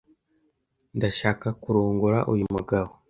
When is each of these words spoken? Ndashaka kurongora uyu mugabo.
Ndashaka 0.97 1.47
kurongora 1.61 2.19
uyu 2.33 2.45
mugabo. 2.55 2.89